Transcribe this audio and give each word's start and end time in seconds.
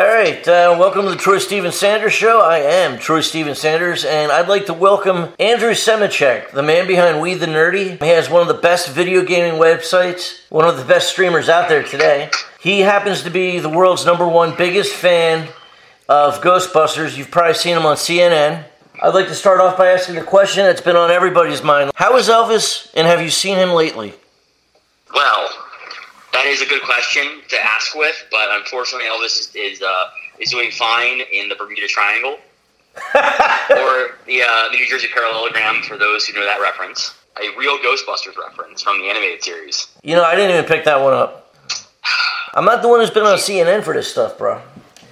All 0.00 0.06
right, 0.06 0.48
uh, 0.48 0.76
welcome 0.78 1.02
to 1.02 1.10
the 1.10 1.16
Troy 1.16 1.36
Steven 1.36 1.72
Sanders 1.72 2.14
Show. 2.14 2.40
I 2.40 2.60
am 2.60 2.98
Troy 2.98 3.20
Steven 3.20 3.54
Sanders, 3.54 4.02
and 4.02 4.32
I'd 4.32 4.48
like 4.48 4.64
to 4.64 4.72
welcome 4.72 5.34
Andrew 5.38 5.72
Semichek, 5.72 6.52
the 6.52 6.62
man 6.62 6.86
behind 6.86 7.20
We 7.20 7.34
the 7.34 7.44
Nerdy. 7.44 8.02
He 8.02 8.08
has 8.08 8.30
one 8.30 8.40
of 8.40 8.48
the 8.48 8.62
best 8.62 8.88
video 8.88 9.22
gaming 9.22 9.60
websites, 9.60 10.40
one 10.48 10.66
of 10.66 10.78
the 10.78 10.86
best 10.86 11.10
streamers 11.10 11.50
out 11.50 11.68
there 11.68 11.82
today. 11.82 12.30
He 12.62 12.80
happens 12.80 13.24
to 13.24 13.30
be 13.30 13.58
the 13.58 13.68
world's 13.68 14.06
number 14.06 14.26
one 14.26 14.56
biggest 14.56 14.94
fan 14.94 15.48
of 16.08 16.40
Ghostbusters. 16.40 17.18
You've 17.18 17.30
probably 17.30 17.52
seen 17.52 17.76
him 17.76 17.84
on 17.84 17.96
CNN. 17.96 18.64
I'd 19.02 19.12
like 19.12 19.28
to 19.28 19.34
start 19.34 19.60
off 19.60 19.76
by 19.76 19.88
asking 19.88 20.16
a 20.16 20.24
question 20.24 20.64
that's 20.64 20.80
been 20.80 20.96
on 20.96 21.10
everybody's 21.10 21.62
mind. 21.62 21.92
How 21.94 22.16
is 22.16 22.30
Elvis, 22.30 22.90
and 22.94 23.06
have 23.06 23.20
you 23.20 23.28
seen 23.28 23.58
him 23.58 23.72
lately? 23.72 24.14
Well, 25.12 25.50
that 26.40 26.48
is 26.48 26.62
a 26.62 26.66
good 26.66 26.82
question 26.82 27.42
to 27.48 27.56
ask 27.62 27.94
with, 27.94 28.16
but 28.30 28.48
unfortunately, 28.52 29.06
Elvis 29.06 29.38
is 29.38 29.54
is, 29.54 29.82
uh, 29.82 30.04
is 30.38 30.50
doing 30.50 30.70
fine 30.70 31.20
in 31.32 31.50
the 31.50 31.54
Bermuda 31.54 31.86
Triangle 31.86 32.38
or 33.14 34.16
the, 34.26 34.42
uh, 34.42 34.70
the 34.70 34.78
New 34.78 34.86
Jersey 34.88 35.08
parallelogram 35.12 35.82
for 35.82 35.98
those 35.98 36.26
who 36.26 36.38
know 36.38 36.44
that 36.44 36.60
reference. 36.60 37.14
A 37.40 37.56
real 37.58 37.78
Ghostbusters 37.78 38.36
reference 38.38 38.82
from 38.82 39.00
the 39.00 39.08
animated 39.08 39.42
series. 39.44 39.88
You 40.02 40.16
know, 40.16 40.24
I 40.24 40.34
didn't 40.34 40.50
even 40.50 40.64
pick 40.64 40.84
that 40.84 41.00
one 41.00 41.12
up. 41.12 41.54
I'm 42.54 42.64
not 42.64 42.82
the 42.82 42.88
one 42.88 43.00
who's 43.00 43.10
been 43.10 43.22
on 43.22 43.36
CNN 43.36 43.84
for 43.84 43.94
this 43.94 44.10
stuff, 44.10 44.36
bro. 44.36 44.60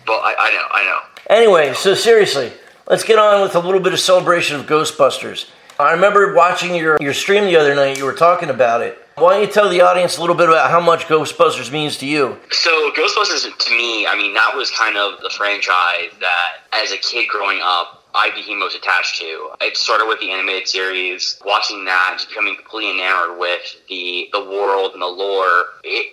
But 0.06 0.15
I, 0.15 0.34
I 0.38 0.51
know, 0.51 0.65
I 0.70 0.84
know. 0.84 0.98
Anyway, 1.30 1.74
so 1.74 1.95
seriously, 1.95 2.52
let's 2.88 3.04
get 3.04 3.18
on 3.18 3.42
with 3.42 3.54
a 3.54 3.60
little 3.60 3.80
bit 3.80 3.92
of 3.92 4.01
celebration 4.01 4.59
of 4.59 4.66
Ghostbusters. 4.66 5.48
I 5.79 5.92
remember 5.92 6.34
watching 6.34 6.74
your, 6.74 6.96
your 7.01 7.15
stream 7.15 7.45
the 7.45 7.56
other 7.56 7.74
night, 7.74 7.98
you 7.98 8.04
were 8.04 8.15
talking 8.15 8.51
about 8.51 8.80
it. 8.80 8.98
Why 9.20 9.34
don't 9.34 9.42
you 9.42 9.52
tell 9.52 9.68
the 9.68 9.80
audience 9.80 10.16
a 10.16 10.20
little 10.20 10.36
bit 10.36 10.48
about 10.48 10.70
how 10.70 10.80
much 10.80 11.06
Ghostbusters 11.06 11.72
means 11.72 11.96
to 11.98 12.06
you? 12.06 12.38
So 12.52 12.92
Ghostbusters 12.92 13.45
to 13.59 13.70
me, 13.76 14.06
I 14.06 14.14
mean, 14.16 14.32
that 14.34 14.52
was 14.54 14.70
kind 14.70 14.96
of 14.96 15.20
the 15.20 15.30
franchise 15.30 16.10
that, 16.20 16.50
as 16.72 16.92
a 16.92 16.98
kid 16.98 17.28
growing 17.28 17.59
up, 17.60 18.04
I 18.14 18.30
became 18.30 18.60
most 18.60 18.76
attached 18.76 19.16
to. 19.18 19.51
It 19.60 19.76
started 19.76 20.06
with 20.06 20.20
the 20.20 20.30
animated 20.30 20.68
series, 20.68 21.38
watching 21.45 21.84
that, 21.84 22.15
just 22.16 22.28
becoming 22.28 22.54
completely 22.56 22.93
enamored 22.93 23.38
with 23.38 23.76
the 23.88 24.28
the 24.32 24.40
world 24.40 24.93
and 24.93 25.02
the 25.02 25.06
lore 25.06 25.66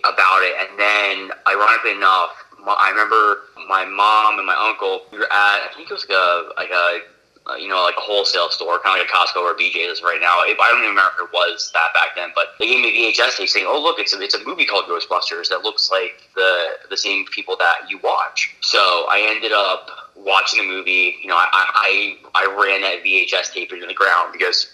about 0.04 0.42
it, 0.42 0.54
and 0.60 0.78
then, 0.78 1.30
ironically 1.46 1.92
enough, 1.92 2.30
I 2.66 2.90
remember 2.90 3.46
my 3.68 3.84
mom 3.84 4.38
and 4.38 4.46
my 4.46 4.56
uncle. 4.58 5.02
We 5.12 5.18
were 5.18 5.32
at, 5.32 5.62
I 5.62 5.68
think 5.74 5.90
it 5.90 5.94
was 5.94 6.06
like 6.08 6.18
a 6.18 6.50
like 6.58 6.70
a 6.70 7.00
uh, 7.48 7.54
you 7.54 7.68
know, 7.68 7.82
like 7.82 7.94
a 7.96 8.00
wholesale 8.00 8.50
store, 8.50 8.80
kind 8.80 9.00
of 9.00 9.06
like 9.06 9.08
a 9.08 9.12
Costco 9.12 9.40
or 9.40 9.54
BJ's 9.54 10.02
right 10.02 10.18
now. 10.20 10.38
I 10.38 10.54
don't 10.56 10.78
even 10.78 10.90
remember 10.90 11.12
if 11.18 11.28
it 11.28 11.32
was 11.32 11.70
that 11.72 11.94
back 11.94 12.16
then, 12.16 12.30
but 12.34 12.54
they 12.58 12.66
gave 12.66 12.80
me 12.80 13.06
a 13.08 13.12
VHS 13.12 13.36
tape 13.36 13.48
saying, 13.48 13.66
"Oh, 13.68 13.80
look, 13.80 13.98
it's 13.98 14.12
a, 14.14 14.20
it's 14.20 14.34
a 14.34 14.44
movie 14.44 14.66
called 14.66 14.86
Ghostbusters 14.86 15.48
that 15.48 15.62
looks 15.62 15.90
like 15.90 16.28
the 16.34 16.74
the 16.90 16.96
same 16.96 17.24
people 17.26 17.56
that 17.58 17.88
you 17.88 17.98
watch." 18.02 18.54
So 18.62 19.06
I 19.08 19.26
ended 19.30 19.52
up 19.52 20.10
watching 20.16 20.60
the 20.60 20.68
movie. 20.68 21.16
You 21.22 21.28
know, 21.28 21.36
I 21.36 21.46
I, 21.52 22.16
I 22.34 22.46
ran 22.46 22.80
that 22.82 23.04
VHS 23.04 23.52
tape 23.52 23.72
into 23.72 23.86
the 23.86 23.94
ground 23.94 24.32
because 24.32 24.66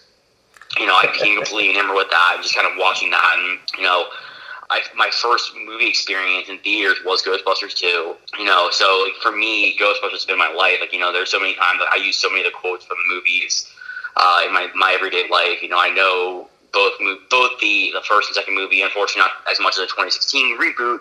you 0.79 0.87
know 0.87 0.95
I 0.95 1.11
became 1.13 1.37
completely 1.43 1.71
enamored 1.71 1.97
with 1.97 2.11
that. 2.11 2.33
and 2.35 2.43
just 2.43 2.55
kind 2.55 2.67
of 2.67 2.79
watching 2.79 3.11
that, 3.11 3.37
and 3.39 3.59
you 3.77 3.85
know. 3.85 4.07
I, 4.73 4.81
my 4.97 5.11
first 5.13 5.53
movie 5.55 5.87
experience 5.87 6.49
in 6.49 6.59
theaters 6.59 6.97
was 7.05 7.23
Ghostbusters 7.23 7.75
2. 7.75 7.87
You 8.39 8.45
know, 8.45 8.69
so 8.71 9.05
like, 9.05 9.21
for 9.21 9.31
me, 9.31 9.77
Ghostbusters 9.77 10.13
has 10.13 10.25
been 10.25 10.39
my 10.39 10.51
life. 10.51 10.79
Like, 10.81 10.95
you 10.95 10.99
know, 10.99 11.13
there's 11.13 11.31
so 11.31 11.39
many 11.39 11.55
times 11.55 11.79
that 11.81 11.89
I 11.93 11.97
use 11.97 12.17
so 12.17 12.31
many 12.31 12.41
of 12.41 12.47
the 12.47 12.57
quotes 12.57 12.87
from 12.87 12.97
the 12.97 13.15
movies 13.15 13.71
uh, 14.17 14.41
in 14.47 14.53
my, 14.55 14.69
my 14.75 14.93
everyday 14.93 15.29
life. 15.29 15.63
You 15.63 15.69
know, 15.69 15.79
I 15.79 15.91
know 15.91 16.49
both 16.73 16.93
both 17.29 17.61
the, 17.61 17.91
the 17.93 18.01
first 18.09 18.29
and 18.29 18.35
second 18.35 18.55
movie, 18.55 18.81
unfortunately 18.81 19.21
not 19.21 19.51
as 19.51 19.61
much 19.61 19.75
as 19.75 19.85
the 19.85 19.93
2016 19.93 20.59
reboot, 20.59 21.01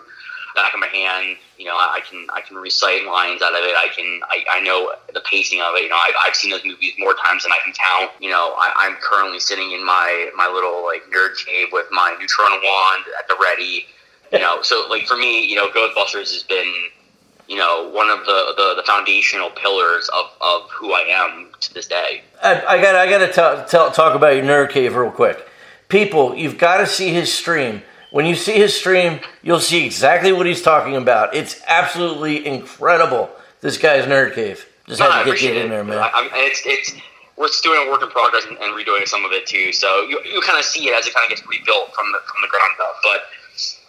back 0.54 0.74
of 0.74 0.80
my 0.80 0.86
hand. 0.88 1.36
You 1.58 1.66
know, 1.66 1.76
I, 1.76 2.00
can 2.08 2.26
I 2.32 2.40
can 2.40 2.56
recite 2.56 3.04
lines 3.04 3.42
out 3.42 3.52
of 3.52 3.62
it. 3.62 3.74
I 3.76 3.88
can 3.94 4.20
I, 4.28 4.58
I 4.58 4.60
know 4.60 4.92
the 5.12 5.20
pacing 5.20 5.60
of 5.60 5.74
it. 5.76 5.84
You 5.84 5.88
know, 5.88 5.96
I've, 5.96 6.14
I've 6.20 6.34
seen 6.34 6.50
those 6.50 6.64
movies 6.64 6.94
more 6.98 7.14
times 7.14 7.44
than 7.44 7.52
I 7.52 7.58
can 7.64 7.72
count. 7.72 8.10
You 8.20 8.30
know, 8.30 8.54
I, 8.58 8.72
I'm 8.76 8.96
currently 8.96 9.40
sitting 9.40 9.72
in 9.72 9.84
my 9.84 10.30
my 10.36 10.48
little 10.48 10.84
like 10.84 11.02
nerd 11.14 11.36
cave 11.44 11.68
with 11.72 11.86
my 11.90 12.16
neutron 12.18 12.52
wand 12.52 13.04
at 13.18 13.28
the 13.28 13.36
ready. 13.40 13.86
You 14.32 14.38
know, 14.38 14.62
so 14.62 14.86
like 14.88 15.06
for 15.06 15.16
me, 15.16 15.44
you 15.44 15.56
know, 15.56 15.68
Ghostbusters 15.70 16.32
has 16.32 16.42
been 16.42 16.72
you 17.48 17.56
know 17.56 17.90
one 17.92 18.08
of 18.08 18.20
the, 18.20 18.54
the, 18.56 18.74
the 18.76 18.82
foundational 18.86 19.50
pillars 19.50 20.08
of, 20.08 20.26
of 20.40 20.70
who 20.70 20.92
I 20.92 21.00
am 21.08 21.48
to 21.60 21.74
this 21.74 21.86
day. 21.86 22.22
I, 22.42 22.64
I 22.64 22.80
got 22.80 22.94
I 22.96 23.08
got 23.08 23.18
to 23.18 23.66
talk, 23.68 23.94
talk 23.94 24.14
about 24.14 24.34
your 24.34 24.44
nerd 24.44 24.70
cave 24.70 24.96
real 24.96 25.10
quick. 25.10 25.46
People, 25.88 26.34
you've 26.34 26.56
got 26.56 26.78
to 26.78 26.86
see 26.86 27.10
his 27.10 27.30
stream. 27.30 27.82
When 28.12 28.26
you 28.26 28.36
see 28.36 28.52
his 28.52 28.76
stream, 28.76 29.20
you'll 29.42 29.60
see 29.60 29.86
exactly 29.86 30.32
what 30.32 30.44
he's 30.44 30.60
talking 30.60 30.96
about. 30.96 31.34
It's 31.34 31.60
absolutely 31.66 32.46
incredible. 32.46 33.30
This 33.62 33.78
guy's 33.78 34.04
nerd 34.04 34.34
cave. 34.34 34.66
Just 34.86 35.00
no, 35.00 35.10
had 35.10 35.24
to 35.24 35.30
get 35.30 35.40
you 35.40 35.52
in 35.54 35.70
there, 35.70 35.82
man. 35.82 35.98
I, 35.98 36.28
it's 36.34 36.60
it's 36.66 36.92
we're 37.36 37.48
doing 37.62 37.88
a 37.88 37.90
work 37.90 38.02
in 38.02 38.10
progress 38.10 38.44
and, 38.44 38.58
and, 38.58 38.76
redoing 38.76 39.08
some 39.08 39.24
of 39.24 39.32
it 39.32 39.46
too. 39.46 39.72
So 39.72 40.02
you, 40.02 40.20
you 40.24 40.40
kind 40.42 40.58
of 40.58 40.64
see 40.64 40.88
it 40.88 40.94
as 40.94 41.06
it 41.06 41.14
kind 41.14 41.24
of 41.24 41.30
gets 41.30 41.40
rebuilt 41.48 41.94
from 41.94 42.12
the 42.12 42.18
from 42.28 42.42
the 42.42 42.48
ground 42.48 42.76
up. 42.84 42.96
But 43.02 43.22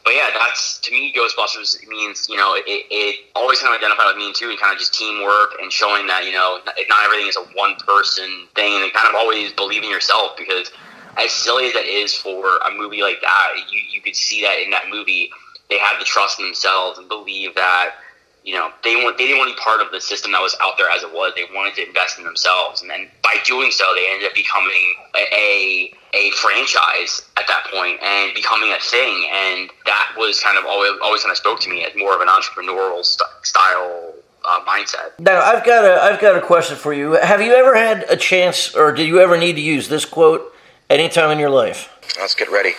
but 0.06 0.14
yeah, 0.16 0.30
that's 0.32 0.80
to 0.80 0.92
me 0.92 1.14
Ghostbusters 1.14 1.86
means 1.88 2.30
you 2.30 2.38
know 2.38 2.56
it, 2.56 2.64
it 2.68 3.26
always 3.36 3.60
kind 3.60 3.76
of 3.76 3.80
identified 3.80 4.16
with 4.16 4.24
me 4.24 4.32
too, 4.32 4.50
and 4.50 4.58
kind 4.58 4.72
of 4.72 4.80
just 4.80 4.94
teamwork 4.94 5.60
and 5.60 5.70
showing 5.70 6.08
that 6.08 6.24
you 6.24 6.32
know 6.32 6.60
not 6.66 7.04
everything 7.04 7.28
is 7.28 7.36
a 7.36 7.44
one 7.60 7.76
person 7.84 8.48
thing, 8.56 8.82
and 8.84 8.94
kind 8.94 9.10
of 9.10 9.16
always 9.16 9.52
believe 9.52 9.84
in 9.84 9.90
yourself 9.90 10.38
because 10.38 10.72
as 11.18 11.32
silly 11.32 11.68
as 11.68 11.74
that 11.74 11.86
is 11.86 12.14
for 12.14 12.58
a 12.58 12.72
movie 12.76 13.02
like 13.02 13.22
that, 13.22 13.54
you, 13.70 13.82
you 13.92 14.02
could 14.02 14.16
see 14.16 14.42
that 14.42 14.60
in 14.60 14.70
that 14.72 14.90
movie. 14.90 15.30
They 15.70 15.78
had 15.78 16.00
the 16.00 16.06
trust 16.06 16.40
in 16.40 16.46
themselves 16.46 17.00
and 17.00 17.08
believe 17.08 17.56
that, 17.56 17.96
you 18.44 18.54
know, 18.54 18.70
they 18.84 18.96
want 18.96 19.18
they 19.18 19.26
didn't 19.26 19.40
want 19.40 19.50
to 19.50 19.56
be 19.56 19.62
part 19.62 19.82
of 19.82 19.92
the 19.92 20.02
system 20.02 20.34
that 20.34 20.42
was 20.42 20.56
out 20.62 20.74
there 20.78 20.90
as 20.90 21.02
it 21.04 21.14
was. 21.14 21.34
They 21.36 21.46
wanted 21.56 21.76
to 21.76 21.88
invest 21.88 22.18
in 22.18 22.26
themselves, 22.26 22.82
and 22.82 22.90
then 22.92 23.10
by 23.24 23.38
doing 23.46 23.72
so, 23.72 23.86
they 23.96 24.12
ended 24.12 24.28
up 24.28 24.36
becoming 24.36 24.96
a 25.16 25.94
a 26.14 26.30
franchise 26.32 27.24
at 27.38 27.48
that 27.48 27.66
point 27.74 28.04
and 28.04 28.34
becoming 28.36 28.72
a 28.72 28.80
thing. 28.82 29.26
And 29.32 29.72
that 29.86 30.14
was 30.18 30.42
kind 30.42 30.58
of 30.58 30.66
always 30.66 30.92
always 31.02 31.22
kind 31.22 31.32
of 31.32 31.38
spoke 31.38 31.62
to 31.62 31.70
me 31.70 31.86
as 31.86 31.96
more 31.96 32.14
of 32.14 32.22
an 32.22 32.28
entrepreneurial 32.28 33.04
st- 33.04 33.30
style 33.44 34.14
uh, 34.46 34.60
mindset. 34.66 35.18
Now, 35.20 35.42
I've 35.42 35.66
got 35.66 35.86
a 35.86 36.02
I've 36.04 36.20
got 36.20 36.36
a 36.36 36.42
question 36.42 36.76
for 36.76 36.94
you. 36.94 37.14
Have 37.14 37.42
you 37.42 37.54
ever 37.54 37.76
had 37.76 38.04
a 38.10 38.18
chance, 38.18 38.76
or 38.76 38.92
did 38.92 39.08
you 39.08 39.22
ever 39.22 39.38
need 39.38 39.54
to 39.54 39.62
use 39.62 39.88
this 39.88 40.04
quote 40.06 40.53
anytime 40.94 41.32
in 41.32 41.40
your 41.40 41.50
life? 41.50 41.90
Let's 42.20 42.36
get 42.36 42.52
ready. 42.52 42.74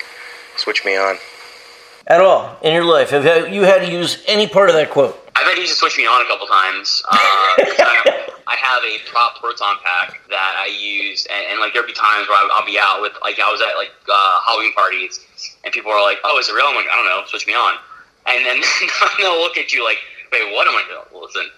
Switch 0.57 0.85
me 0.85 0.97
on. 0.97 1.19
At 2.07 2.21
all 2.21 2.57
in 2.63 2.73
your 2.73 2.85
life? 2.85 3.11
Have 3.11 3.25
you 3.53 3.63
had 3.63 3.83
to 3.83 3.91
use 3.91 4.23
any 4.29 4.47
part 4.47 4.69
of 4.69 4.77
that 4.77 4.91
quote? 4.91 5.19
I've 5.35 5.47
had 5.47 5.55
to 5.55 5.61
use 5.61 5.71
to 5.71 5.77
switch 5.77 5.99
me 5.99 6.07
on 6.07 6.23
a 6.23 6.29
couple 6.29 6.47
times. 6.47 7.03
Uh, 7.11 7.17
I, 7.17 8.31
I, 8.47 8.55
have 8.55 8.85
a 8.85 9.03
prop 9.11 9.41
proton 9.41 9.77
pack 9.83 10.21
that 10.29 10.55
I 10.63 10.71
use, 10.71 11.27
and, 11.27 11.43
and 11.51 11.61
like 11.61 11.73
there'll 11.73 11.89
be 11.89 11.95
times 11.95 12.29
where 12.29 12.39
I'll, 12.39 12.51
I'll, 12.53 12.67
be 12.67 12.79
out 12.79 13.01
with, 13.03 13.13
like 13.23 13.41
I 13.41 13.51
was 13.51 13.61
at 13.61 13.75
like 13.77 13.91
uh, 14.07 14.41
Halloween 14.47 14.73
parties, 14.75 15.19
and 15.65 15.73
people 15.73 15.91
are 15.91 16.03
like, 16.03 16.19
"Oh, 16.23 16.39
is 16.39 16.49
it 16.49 16.55
real?" 16.55 16.67
I'm 16.67 16.77
like, 16.77 16.87
"I 16.93 16.95
don't 16.95 17.07
know, 17.07 17.25
switch 17.27 17.49
me 17.49 17.55
on," 17.55 17.75
and 18.27 18.47
then 18.47 18.63
they'll 19.19 19.41
look 19.41 19.57
at 19.57 19.73
you 19.73 19.83
like, 19.83 19.99
"Wait, 20.31 20.53
what?" 20.53 20.69
I'm 20.69 20.77
I 20.77 20.85
doing?" 20.87 21.25
listen, 21.25 21.51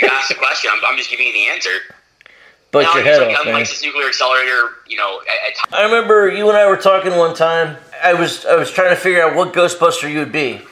you 0.00 0.08
asked 0.08 0.30
the 0.30 0.38
question. 0.38 0.70
I'm, 0.72 0.80
I'm 0.86 0.96
just 0.96 1.10
giving 1.10 1.26
you 1.26 1.34
the 1.34 1.52
answer." 1.52 1.84
But 2.72 2.92
your 2.94 3.04
head 3.04 3.20
like, 3.20 3.38
off, 3.38 3.44
man. 3.44 3.58
this 3.60 3.82
nuclear 3.82 4.08
accelerator, 4.08 4.70
you 4.88 4.96
know. 4.96 5.20
At, 5.20 5.72
at 5.72 5.78
I 5.78 5.84
remember 5.84 6.28
you 6.30 6.48
and 6.48 6.56
I 6.56 6.66
were 6.66 6.78
talking 6.78 7.14
one 7.16 7.34
time. 7.34 7.76
I 8.02 8.14
was 8.14 8.46
I 8.46 8.56
was 8.56 8.70
trying 8.70 8.90
to 8.90 8.96
figure 8.96 9.22
out 9.22 9.36
what 9.36 9.52
Ghostbuster 9.52 10.10
you 10.10 10.20
would 10.20 10.32
be. 10.32 10.62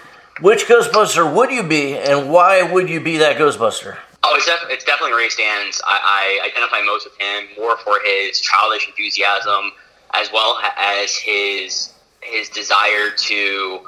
Which 0.41 0.65
Ghostbuster 0.65 1.33
would 1.35 1.51
you 1.51 1.63
be, 1.63 1.99
and 1.99 2.31
why 2.31 2.63
would 2.63 2.89
you 2.89 3.01
be 3.01 3.19
that 3.19 3.37
Ghostbuster? 3.37 3.99
Oh, 4.25 4.35
it's, 4.35 4.47
def- 4.47 4.71
it's 4.71 4.85
definitely 4.85 5.15
Ray 5.15 5.29
Stantz. 5.29 5.81
I, 5.87 6.41
I 6.43 6.47
identify 6.47 6.81
most 6.83 7.05
with 7.05 7.19
him 7.21 7.49
more 7.59 7.77
for 7.79 8.01
his 8.05 8.41
childish 8.41 8.89
enthusiasm, 8.89 9.73
as 10.15 10.33
well 10.33 10.59
as 10.79 11.15
his 11.15 11.93
his 12.23 12.49
desire 12.49 13.11
to 13.11 13.81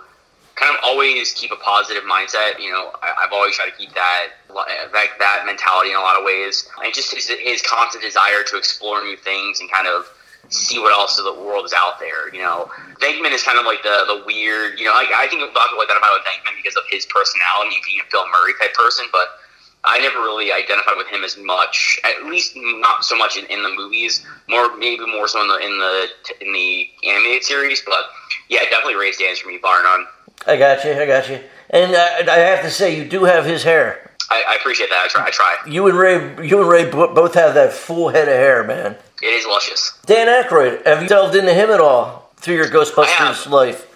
kind 0.57 0.75
of 0.75 0.81
always 0.85 1.33
keep 1.33 1.51
a 1.51 1.57
positive 1.57 2.03
mindset. 2.05 2.59
You 2.61 2.71
know, 2.71 2.93
I, 3.03 3.23
have 3.23 3.33
always 3.33 3.57
tried 3.57 3.71
to 3.71 3.77
keep 3.77 3.93
that 3.95 4.39
that, 4.49 5.09
that 5.19 5.43
mentality 5.47 5.91
in 5.91 5.97
a 5.97 6.01
lot 6.01 6.19
of 6.19 6.25
ways, 6.25 6.69
and 6.85 6.93
just 6.95 7.15
his, 7.15 7.29
his 7.29 7.63
constant 7.63 8.05
desire 8.05 8.43
to 8.47 8.57
explore 8.57 9.03
new 9.03 9.17
things 9.17 9.61
and 9.61 9.71
kind 9.71 9.87
of 9.87 10.09
see 10.49 10.79
what 10.79 10.93
else 10.93 11.17
the 11.17 11.33
world 11.33 11.65
is 11.65 11.73
out 11.73 11.99
there. 11.99 12.33
You 12.35 12.41
know, 12.41 12.71
Venkman 13.01 13.33
is 13.33 13.43
kind 13.43 13.59
of 13.59 13.65
like 13.65 13.83
the 13.83 14.05
the 14.07 14.23
weird. 14.27 14.79
You 14.79 14.87
know, 14.87 14.95
like, 14.95 15.09
I 15.15 15.27
think 15.29 15.43
a 15.43 15.47
lot 15.47 15.67
of 15.67 15.71
people 15.73 15.85
identify 15.85 16.11
with 16.13 16.25
Venkman 16.29 16.57
because 16.57 16.77
of 16.77 16.85
his 16.91 17.07
personality, 17.07 17.77
being 17.87 18.01
a 18.01 18.09
Bill 18.11 18.25
Murray 18.29 18.55
type 18.61 18.75
person, 18.75 19.07
but. 19.13 19.39
I 19.85 19.99
never 19.99 20.21
really 20.21 20.53
identified 20.53 20.97
with 20.97 21.09
him 21.09 21.25
as 21.25 21.37
much, 21.37 21.99
at 22.05 22.27
least 22.27 22.53
not 22.55 23.05
so 23.05 23.17
much 23.17 23.37
in, 23.37 23.47
in 23.47 23.65
the 23.65 23.69
movies. 23.69 24.25
More, 24.49 24.77
maybe 24.77 25.05
more 25.07 25.27
so 25.27 25.43
in 25.43 25.49
the 25.49 25.59
in 25.59 25.77
the 25.77 26.07
in 26.41 26.53
the 26.53 26.89
animated 27.03 27.43
series. 27.43 27.83
But 27.85 28.05
yeah, 28.49 28.61
definitely 28.71 28.95
Ray 28.95 29.11
Stantz 29.11 29.39
for 29.39 29.49
me, 29.49 29.59
bar 29.61 29.83
none. 29.83 30.07
I 30.47 30.57
got 30.57 30.85
you. 30.85 30.93
I 30.93 31.07
got 31.07 31.29
you. 31.29 31.41
And 31.71 31.95
uh, 31.95 32.31
I 32.31 32.39
have 32.39 32.63
to 32.63 32.71
say, 32.71 32.97
you 32.97 33.09
do 33.09 33.25
have 33.25 33.45
his 33.45 33.63
hair. 33.63 34.11
I, 34.31 34.45
I, 34.51 34.55
appreciate 34.57 34.89
that. 34.91 35.03
I 35.05 35.09
try. 35.09 35.27
I 35.27 35.31
try. 35.31 35.57
You 35.67 35.89
and 35.89 35.99
Ray, 35.99 36.47
you 36.47 36.61
and 36.61 36.69
Ray 36.69 36.91
both 36.91 37.35
have 37.35 37.55
that 37.55 37.73
full 37.73 38.09
head 38.09 38.29
of 38.29 38.35
hair, 38.35 38.65
man. 38.65 38.97
It 39.23 39.27
is 39.27 39.47
luscious. 39.47 39.99
Dan 40.07 40.27
Aykroyd, 40.27 40.87
have 40.87 41.03
you 41.03 41.09
delved 41.09 41.37
into 41.37 41.53
him 41.53 41.71
at 41.71 41.81
all 41.81 42.31
through 42.37 42.57
your 42.57 42.69
Ghostbusters 42.69 43.49
life? 43.49 43.87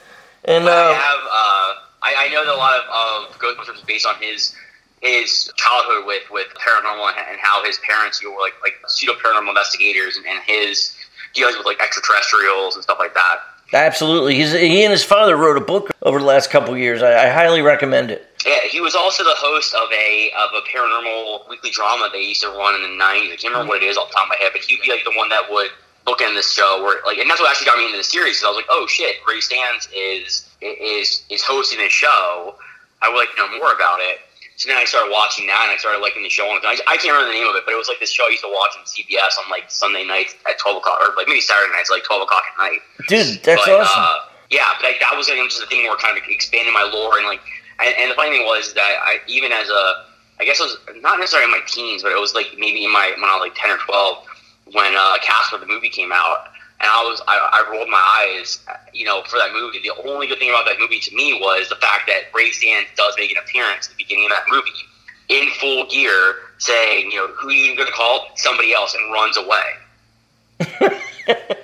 And 0.44 0.64
uh, 0.64 0.70
I 0.70 0.92
have. 0.92 1.24
Uh, 1.24 1.82
I, 2.02 2.14
I, 2.26 2.28
know 2.32 2.44
that 2.44 2.54
a 2.54 2.56
lot 2.56 2.78
of, 2.78 3.32
of 3.32 3.38
Ghostbusters 3.40 3.76
is 3.76 3.82
based 3.82 4.06
on 4.06 4.14
his 4.20 4.54
his 5.00 5.52
childhood 5.56 6.06
with 6.06 6.22
with 6.30 6.48
paranormal 6.54 7.08
and, 7.08 7.18
and 7.30 7.40
how 7.40 7.64
his 7.64 7.78
parents 7.78 8.22
you 8.22 8.32
were 8.32 8.40
like 8.40 8.54
like 8.62 8.74
pseudo 8.86 9.14
paranormal 9.14 9.48
investigators 9.48 10.16
and, 10.16 10.26
and 10.26 10.38
his 10.46 10.94
dealings 11.34 11.56
with 11.56 11.66
like 11.66 11.80
extraterrestrials 11.80 12.74
and 12.74 12.82
stuff 12.82 12.98
like 12.98 13.14
that. 13.14 13.38
Absolutely. 13.72 14.36
He's, 14.36 14.52
he 14.52 14.84
and 14.84 14.92
his 14.92 15.02
father 15.02 15.36
wrote 15.36 15.56
a 15.56 15.60
book 15.60 15.90
over 16.02 16.18
the 16.18 16.24
last 16.24 16.50
couple 16.50 16.76
years. 16.76 17.02
I, 17.02 17.26
I 17.26 17.28
highly 17.28 17.62
recommend 17.62 18.10
it. 18.10 18.26
Yeah, 18.46 18.60
he 18.70 18.80
was 18.80 18.94
also 18.94 19.24
the 19.24 19.34
host 19.34 19.74
of 19.74 19.90
a 19.90 20.30
of 20.38 20.50
a 20.54 20.60
paranormal 20.70 21.48
weekly 21.48 21.70
drama 21.70 22.08
they 22.12 22.22
used 22.22 22.42
to 22.42 22.48
run 22.48 22.76
in 22.76 22.82
the 22.82 22.96
nineties. 22.96 23.32
I 23.32 23.36
can't 23.36 23.52
remember 23.52 23.74
what 23.74 23.82
it 23.82 23.86
is 23.86 23.96
off 23.96 24.08
the 24.08 24.14
top 24.14 24.24
of 24.26 24.28
my 24.28 24.36
head, 24.36 24.50
but 24.52 24.62
he'd 24.62 24.80
be 24.82 24.90
like 24.90 25.02
the 25.04 25.16
one 25.16 25.28
that 25.30 25.50
would 25.50 25.70
book 26.04 26.20
in 26.20 26.34
this 26.34 26.52
show 26.52 26.80
where 26.82 27.02
like 27.04 27.18
and 27.18 27.28
that's 27.28 27.40
what 27.40 27.50
actually 27.50 27.66
got 27.66 27.78
me 27.78 27.86
into 27.86 27.98
the 27.98 28.04
series. 28.04 28.42
I 28.44 28.48
was 28.48 28.56
like, 28.56 28.70
oh 28.70 28.86
shit, 28.86 29.16
Ray 29.26 29.38
Stantz 29.38 29.88
is 29.92 30.46
is 30.62 31.24
is 31.28 31.42
hosting 31.42 31.78
this 31.78 31.92
show. 31.92 32.54
I 33.02 33.08
would 33.08 33.16
like 33.16 33.30
to 33.34 33.36
know 33.36 33.58
more 33.58 33.72
about 33.72 33.98
it. 34.00 34.20
So 34.56 34.68
then 34.72 34.80
I 34.80 34.84
started 34.88 35.12
watching 35.12 35.46
that, 35.48 35.68
and 35.68 35.72
I 35.72 35.76
started 35.76 36.00
liking 36.00 36.22
the 36.24 36.32
show. 36.32 36.48
And 36.48 36.64
I, 36.64 36.80
I 36.88 36.96
can't 36.96 37.12
remember 37.12 37.28
the 37.28 37.36
name 37.36 37.46
of 37.46 37.54
it, 37.56 37.68
but 37.68 37.76
it 37.76 37.80
was 37.80 37.88
like 37.88 38.00
this 38.00 38.10
show 38.10 38.24
I 38.24 38.32
used 38.32 38.42
to 38.42 38.48
watch 38.48 38.72
on 38.76 38.84
CBS 38.88 39.36
on 39.36 39.50
like 39.52 39.68
Sunday 39.70 40.04
nights 40.04 40.34
at 40.48 40.58
twelve 40.58 40.80
o'clock, 40.80 40.96
or 41.00 41.12
like 41.16 41.28
maybe 41.28 41.40
Saturday 41.44 41.72
nights, 41.76 41.92
like 41.92 42.04
twelve 42.04 42.22
o'clock 42.24 42.42
at 42.48 42.56
night. 42.56 42.80
Dude, 43.08 43.44
that's 43.44 43.60
But, 43.64 43.84
awesome. 43.84 44.02
Uh, 44.02 44.32
yeah, 44.48 44.72
but 44.80 44.88
like, 44.88 45.00
that 45.00 45.12
was 45.16 45.28
like, 45.28 45.36
just 45.44 45.60
the 45.60 45.66
thing 45.66 45.84
where 45.84 45.96
kind 45.96 46.16
of 46.16 46.24
expanding 46.28 46.72
my 46.72 46.88
lore 46.88 47.18
and 47.18 47.26
like, 47.26 47.40
and, 47.84 47.92
and 47.98 48.10
the 48.10 48.14
funny 48.14 48.30
thing 48.30 48.46
was 48.46 48.72
that 48.74 48.96
I 49.02 49.18
even 49.28 49.52
as 49.52 49.68
a, 49.68 50.06
I 50.40 50.44
guess 50.44 50.60
it 50.60 50.64
was 50.64 50.78
not 51.02 51.18
necessarily 51.18 51.52
in 51.52 51.52
my 51.52 51.64
teens, 51.66 52.02
but 52.02 52.12
it 52.12 52.20
was 52.20 52.32
like 52.34 52.54
maybe 52.56 52.84
in 52.84 52.92
my 52.92 53.12
when 53.16 53.28
I 53.28 53.36
was 53.36 53.44
like 53.52 53.56
ten 53.60 53.70
or 53.70 53.78
twelve 53.84 54.24
when 54.72 54.94
uh, 54.96 55.18
Casper 55.22 55.58
the 55.58 55.66
movie 55.66 55.90
came 55.90 56.12
out, 56.12 56.48
and 56.80 56.90
I 56.90 57.02
was 57.04 57.22
I, 57.26 57.38
I 57.38 57.70
rolled 57.70 57.88
my 57.88 58.36
eyes, 58.36 58.60
you 58.92 59.04
know, 59.06 59.22
for 59.26 59.38
that 59.38 59.52
movie. 59.52 59.80
The 59.82 59.94
only 60.08 60.26
good 60.26 60.38
thing 60.38 60.50
about 60.50 60.66
that 60.66 60.78
movie 60.78 61.00
to 61.00 61.14
me 61.14 61.38
was 61.40 61.68
the 61.68 61.76
fact 61.76 62.06
that 62.08 62.34
Ray 62.34 62.50
Stantz 62.50 62.94
does 62.96 63.14
make 63.16 63.30
an 63.30 63.38
appearance 63.38 63.86
at 63.86 63.96
the 63.96 64.04
beginning 64.04 64.26
of 64.26 64.32
that 64.32 64.44
movie 64.48 64.70
in 65.28 65.48
full 65.58 65.86
gear, 65.86 66.36
saying, 66.58 67.10
you 67.10 67.16
know, 67.18 67.28
who 67.28 67.48
are 67.48 67.52
you 67.52 67.74
going 67.76 67.88
to 67.88 67.92
call? 67.92 68.28
Somebody 68.36 68.72
else, 68.72 68.94
and 68.94 69.12
runs 69.12 69.36
away. 69.36 69.62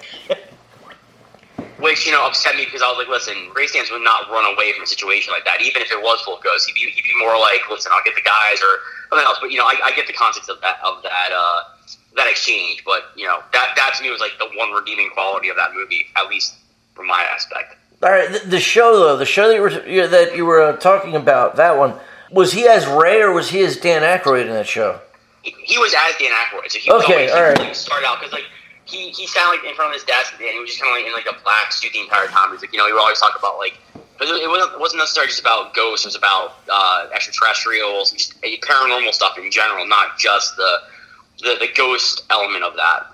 Which, 1.79 2.07
you 2.07 2.13
know, 2.13 2.27
upset 2.27 2.55
me 2.55 2.65
because 2.65 2.81
I 2.81 2.87
was 2.87 2.99
like, 2.99 3.09
listen, 3.09 3.35
Ray 3.55 3.67
Stantz 3.67 3.91
would 3.91 4.03
not 4.03 4.31
run 4.31 4.47
away 4.55 4.73
from 4.73 4.85
a 4.85 4.87
situation 4.87 5.33
like 5.33 5.45
that. 5.45 5.61
Even 5.61 5.83
if 5.83 5.91
it 5.91 6.01
was 6.01 6.21
full 6.23 6.37
of 6.37 6.45
ghosts, 6.45 6.67
he'd 6.67 6.75
be, 6.75 6.91
he'd 6.91 7.03
be 7.03 7.19
more 7.19 7.37
like, 7.39 7.61
listen, 7.69 7.91
I'll 7.93 8.05
get 8.05 8.15
the 8.15 8.23
guys 8.23 8.63
or 8.63 8.79
something 9.13 9.27
else. 9.27 9.39
But, 9.41 9.51
you 9.51 9.59
know, 9.59 9.65
I, 9.67 9.77
I 9.85 9.93
get 9.93 10.07
the 10.07 10.13
context 10.13 10.49
of 10.49 10.61
that, 10.63 10.79
of 10.85 11.03
that, 11.03 11.31
uh, 11.35 11.61
that 12.17 12.29
exchange. 12.31 12.83
But, 12.85 13.05
you 13.17 13.27
know, 13.27 13.39
that, 13.53 13.73
that 13.77 13.95
to 13.97 14.03
me 14.03 14.11
was 14.11 14.21
like 14.21 14.33
the 14.39 14.49
one 14.57 14.73
redeeming 14.73 15.11
quality 15.11 15.49
of 15.49 15.57
that 15.57 15.75
movie, 15.75 16.07
at 16.17 16.29
least 16.29 16.55
from 16.95 17.07
my 17.07 17.27
aspect. 17.31 17.77
All 18.03 18.11
right, 18.11 18.31
the, 18.33 18.41
the 18.49 18.61
show 18.61 18.99
though, 18.99 19.17
the 19.17 19.25
show 19.25 19.47
that 19.49 19.55
you 19.55 19.61
were 19.63 19.87
you- 19.87 20.09
that 20.09 20.37
you 20.37 20.45
were 20.45 20.61
uh, 20.61 20.77
talking 20.77 21.15
about, 21.15 21.55
that 21.57 21.79
one 21.79 21.95
was 22.33 22.51
he 22.53 22.67
as 22.67 22.85
Ray 22.87 23.21
or 23.23 23.31
was 23.33 23.49
he 23.51 23.61
as 23.63 23.77
Dan 23.77 24.03
Aykroyd 24.03 24.47
in 24.47 24.53
that 24.55 24.67
show? 24.67 24.99
He, 25.43 25.55
he 25.63 25.79
was 25.79 25.95
as 25.95 26.17
Dan 26.19 26.33
Aykroyd. 26.33 26.71
So 26.73 26.79
he 26.81 26.91
was 26.91 27.05
Okay, 27.05 27.15
always, 27.15 27.31
all 27.31 27.43
right. 27.43 27.59
like, 27.59 27.75
started 27.77 28.07
out 28.07 28.19
because, 28.19 28.33
like, 28.33 28.47
he, 28.87 29.11
he 29.11 29.27
sat 29.29 29.47
like 29.49 29.63
in 29.65 29.75
front 29.77 29.91
of 29.91 29.95
his 29.95 30.03
desk 30.05 30.33
and 30.33 30.43
he 30.51 30.59
was 30.59 30.71
just 30.71 30.83
kind 30.83 30.91
of 30.91 30.99
like 30.99 31.07
in 31.07 31.13
like 31.13 31.27
a 31.39 31.41
black 31.45 31.71
suit 31.73 31.93
the 31.93 32.01
entire 32.01 32.27
time. 32.27 32.51
He's 32.51 32.61
like, 32.61 32.73
you 32.73 32.79
know, 32.79 32.87
he 32.87 32.93
would 32.93 33.01
always 33.01 33.21
talk 33.21 33.39
about 33.39 33.59
like, 33.59 33.79
but 34.29 34.41
it 34.41 34.81
wasn't, 34.81 35.01
necessarily 35.01 35.29
just 35.29 35.41
about 35.41 35.75
ghosts. 35.75 36.05
It 36.05 36.09
was 36.09 36.17
about 36.17 36.55
uh, 36.71 37.09
extraterrestrials, 37.13 38.13
just 38.13 38.41
paranormal 38.41 39.13
stuff 39.13 39.37
in 39.39 39.51
general, 39.51 39.87
not 39.87 40.19
just 40.19 40.57
the, 40.57 40.79
the 41.41 41.57
the 41.61 41.69
ghost 41.75 42.25
element 42.31 42.65
of 42.65 42.77
that. 42.77 43.07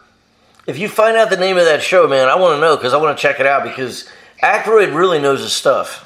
If 0.66 0.78
you 0.78 0.88
find 0.88 1.16
out 1.16 1.30
the 1.30 1.36
name 1.36 1.56
of 1.56 1.64
that 1.64 1.82
show, 1.82 2.06
man, 2.06 2.28
I 2.28 2.36
want 2.36 2.56
to 2.56 2.60
know 2.60 2.76
because 2.76 2.92
I 2.92 2.98
want 2.98 3.16
to 3.16 3.22
check 3.22 3.40
it 3.40 3.46
out 3.46 3.62
because 3.62 4.08
Aykroyd 4.42 4.94
really 4.94 5.18
knows 5.18 5.40
his 5.40 5.54
stuff. 5.54 6.04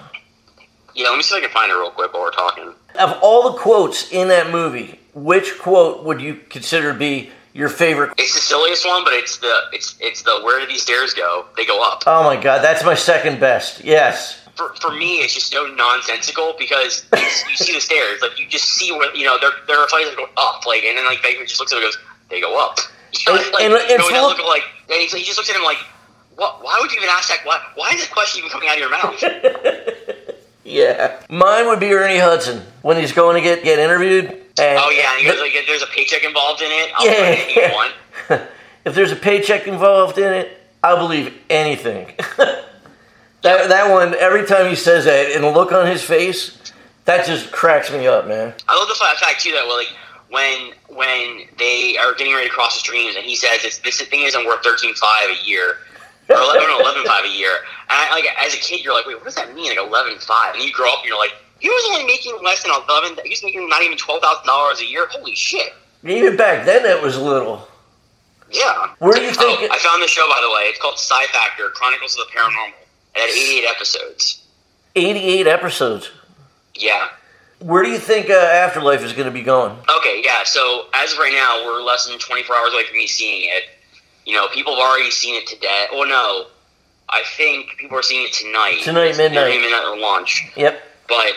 Yeah, 0.94 1.08
let 1.08 1.16
me 1.16 1.22
see 1.22 1.36
if 1.36 1.42
I 1.42 1.46
can 1.46 1.52
find 1.52 1.72
it 1.72 1.74
real 1.74 1.90
quick 1.90 2.12
while 2.12 2.22
we're 2.22 2.30
talking. 2.30 2.72
Of 3.00 3.18
all 3.22 3.50
the 3.50 3.58
quotes 3.58 4.12
in 4.12 4.28
that 4.28 4.50
movie, 4.50 5.00
which 5.14 5.58
quote 5.58 6.04
would 6.04 6.20
you 6.20 6.34
consider 6.48 6.92
to 6.92 6.98
be 6.98 7.30
your 7.54 7.70
favorite? 7.70 8.12
It's 8.18 8.34
the 8.34 8.40
silliest 8.40 8.86
one, 8.86 9.02
but 9.02 9.14
it's 9.14 9.38
the 9.38 9.62
it's 9.72 9.96
it's 10.00 10.22
the 10.22 10.40
where 10.44 10.60
do 10.60 10.66
these 10.66 10.82
stairs 10.82 11.12
go? 11.12 11.46
They 11.56 11.64
go 11.64 11.82
up. 11.82 12.04
Oh 12.06 12.22
my 12.22 12.40
god, 12.40 12.62
that's 12.62 12.84
my 12.84 12.94
second 12.94 13.40
best. 13.40 13.82
Yes. 13.82 14.41
For, 14.56 14.74
for 14.76 14.90
me, 14.92 15.16
it's 15.16 15.34
just 15.34 15.50
so 15.50 15.66
nonsensical 15.66 16.54
because 16.58 17.04
you, 17.16 17.20
you 17.50 17.56
see 17.56 17.72
the 17.74 17.80
stairs, 17.80 18.20
like 18.22 18.38
you 18.38 18.46
just 18.48 18.64
see 18.74 18.92
where 18.92 19.14
you 19.16 19.24
know 19.24 19.38
there 19.40 19.50
there 19.66 19.78
are 19.78 19.88
flights 19.88 20.08
that 20.10 20.16
go 20.16 20.26
up, 20.36 20.66
like, 20.66 20.84
and 20.84 20.96
then 20.98 21.04
like 21.06 21.22
Baker 21.22 21.44
just 21.44 21.58
looks 21.60 21.72
at 21.72 21.76
it 21.78 21.84
and 21.84 21.92
goes, 21.92 21.98
they 22.30 22.40
go 22.40 22.58
up. 22.62 22.78
You 23.26 23.34
know, 23.34 23.38
And- 23.42 23.52
like, 23.52 23.62
and 23.64 23.72
it's 23.74 24.04
you 24.08 24.12
know, 24.12 24.28
look- 24.28 24.38
like 24.46 24.62
and 24.90 24.98
he, 25.00 25.06
he 25.18 25.24
just 25.24 25.36
looks 25.36 25.50
at 25.50 25.56
him 25.56 25.62
like, 25.64 25.76
what? 26.36 26.62
Why 26.64 26.78
would 26.80 26.90
you 26.90 26.96
even 26.96 27.10
ask 27.10 27.28
that? 27.28 27.40
Why? 27.44 27.60
Why 27.74 27.90
is 27.90 28.00
this 28.00 28.08
question 28.08 28.38
even 28.38 28.50
coming 28.50 28.68
out 28.70 28.74
of 28.74 28.80
your 28.80 28.90
mouth? 28.90 29.22
Yeah. 30.64 31.20
Mine 31.28 31.66
would 31.66 31.80
be 31.80 31.92
Ernie 31.92 32.18
Hudson 32.18 32.62
when 32.82 32.96
he's 32.96 33.10
going 33.12 33.34
to 33.34 33.40
get 33.42 33.64
get 33.64 33.78
interviewed. 33.80 34.26
And 34.30 34.78
oh 34.78 34.90
yeah, 34.90 35.10
and 35.12 35.20
he 35.20 35.26
goes 35.26 35.40
like, 35.40 35.52
there's 35.66 35.82
a 35.82 35.86
paycheck 35.88 36.22
involved 36.24 36.62
in 36.62 36.70
it. 36.70 36.92
I'll 36.94 37.04
Yeah. 37.06 37.12
yeah. 37.12 37.26
anything 37.26 37.56
you 37.56 37.70
want. 37.72 37.92
if 38.84 38.94
there's 38.94 39.10
a 39.12 39.16
paycheck 39.16 39.66
involved 39.66 40.18
in 40.18 40.32
it, 40.32 40.56
I'll 40.82 40.98
believe 40.98 41.34
anything. 41.50 42.12
that 43.42 43.68
that 43.68 43.90
one, 43.90 44.14
every 44.14 44.46
time 44.46 44.68
he 44.68 44.74
says 44.76 45.04
that, 45.04 45.32
and 45.32 45.44
the 45.44 45.50
look 45.50 45.72
on 45.72 45.86
his 45.86 46.02
face, 46.02 46.56
that 47.04 47.26
just 47.26 47.52
cracks 47.52 47.90
me 47.92 48.06
up, 48.06 48.26
man. 48.26 48.54
I 48.68 48.78
love 48.78 48.88
the 48.88 48.94
fact 48.94 49.18
fact, 49.20 49.40
too 49.42 49.52
that 49.52 49.66
well, 49.66 49.76
like 49.78 49.92
when 50.30 50.72
when 50.88 51.48
they 51.58 51.96
are 51.98 52.14
getting 52.14 52.32
ready 52.34 52.48
to 52.48 52.54
cross 52.54 52.74
the 52.74 52.80
streams, 52.80 53.16
and 53.16 53.24
he 53.24 53.36
says 53.36 53.64
it's, 53.64 53.78
this 53.78 54.00
thing 54.02 54.22
isn't 54.22 54.46
worth 54.46 54.62
thirteen 54.62 54.94
five 54.94 55.28
a 55.30 55.44
year, 55.46 55.76
or 56.28 56.36
eleven 56.36 56.68
no, 56.68 56.80
eleven 56.80 57.04
five 57.04 57.24
a 57.24 57.28
year. 57.28 57.50
And 57.90 57.98
I, 57.98 58.10
like 58.14 58.24
as 58.38 58.54
a 58.54 58.58
kid, 58.58 58.84
you're 58.84 58.94
like, 58.94 59.06
wait, 59.06 59.16
what 59.16 59.24
does 59.24 59.34
that 59.34 59.54
mean? 59.54 59.68
Like 59.76 59.78
eleven 59.86 60.18
five, 60.18 60.54
and 60.54 60.62
you 60.62 60.72
grow 60.72 60.92
up, 60.92 61.00
and 61.00 61.08
you're 61.08 61.18
like, 61.18 61.34
he 61.58 61.68
was 61.68 61.84
only 61.92 62.06
making 62.06 62.38
less 62.42 62.62
than 62.62 62.72
eleven. 62.72 63.18
He 63.24 63.30
was 63.30 63.42
making 63.42 63.68
not 63.68 63.82
even 63.82 63.98
twelve 63.98 64.22
thousand 64.22 64.46
dollars 64.46 64.80
a 64.80 64.86
year. 64.86 65.06
Holy 65.10 65.34
shit! 65.34 65.72
Even 66.04 66.36
back 66.36 66.64
then, 66.64 66.84
it 66.86 67.02
was 67.02 67.18
little. 67.18 67.68
Yeah. 68.50 68.92
Where 68.98 69.14
do 69.14 69.22
you 69.22 69.32
think- 69.32 69.60
Oh, 69.62 69.68
I 69.72 69.78
found 69.78 70.02
the 70.02 70.06
show 70.08 70.28
by 70.28 70.38
the 70.42 70.50
way. 70.50 70.64
It's 70.68 70.78
called 70.78 70.98
PSI 70.98 71.24
Factor: 71.32 71.70
Chronicles 71.70 72.16
of 72.18 72.26
the 72.26 72.32
Paranormal. 72.38 72.72
Had 73.12 73.28
eighty 73.28 73.58
eight 73.58 73.66
episodes. 73.68 74.38
88 74.94 75.46
episodes. 75.46 76.10
Yeah. 76.74 77.08
Where 77.60 77.82
do 77.82 77.90
you 77.90 77.98
think 77.98 78.28
uh, 78.28 78.34
Afterlife 78.34 79.02
is 79.02 79.12
going 79.12 79.26
to 79.26 79.32
be 79.32 79.42
going? 79.42 79.76
Okay, 79.98 80.20
yeah. 80.24 80.42
So 80.44 80.86
as 80.94 81.12
of 81.12 81.18
right 81.18 81.32
now, 81.32 81.64
we're 81.64 81.82
less 81.82 82.06
than 82.06 82.18
24 82.18 82.54
hours 82.56 82.72
away 82.74 82.84
from 82.86 82.96
me 82.96 83.06
seeing 83.06 83.48
it. 83.48 83.64
You 84.26 84.34
know, 84.36 84.48
people 84.48 84.74
have 84.76 84.82
already 84.82 85.10
seen 85.10 85.34
it 85.34 85.46
today. 85.46 85.86
Oh 85.92 86.04
no, 86.04 86.46
I 87.08 87.22
think 87.36 87.76
people 87.78 87.98
are 87.98 88.02
seeing 88.02 88.26
it 88.26 88.32
tonight. 88.32 88.80
Tonight, 88.82 89.16
midnight. 89.16 89.60
midnight 89.60 89.84
or 89.84 89.98
launch. 89.98 90.46
Yep. 90.56 90.80
But 91.08 91.32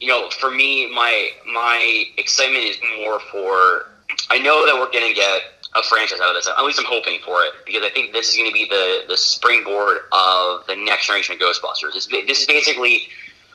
you 0.00 0.08
know, 0.08 0.28
for 0.30 0.50
me, 0.50 0.92
my 0.94 1.30
my 1.46 2.04
excitement 2.16 2.64
is 2.64 2.78
more 2.98 3.20
for. 3.20 3.86
I 4.30 4.38
know 4.38 4.66
that 4.66 4.74
we're 4.74 4.92
gonna 4.92 5.14
get 5.14 5.42
a 5.78 5.82
franchise 5.82 6.20
out 6.20 6.30
of 6.30 6.34
this. 6.34 6.48
At 6.48 6.64
least 6.64 6.78
I'm 6.78 6.86
hoping 6.86 7.20
for 7.24 7.42
it 7.42 7.52
because 7.66 7.82
I 7.82 7.90
think 7.90 8.12
this 8.12 8.30
is 8.30 8.36
going 8.36 8.48
to 8.48 8.54
be 8.54 8.66
the 8.68 9.04
the 9.08 9.16
springboard 9.16 9.98
of 10.12 10.66
the 10.66 10.76
next 10.76 11.06
generation 11.06 11.34
of 11.34 11.40
Ghostbusters. 11.40 11.94
This, 11.94 12.06
this 12.06 12.40
is 12.40 12.46
basically 12.46 13.08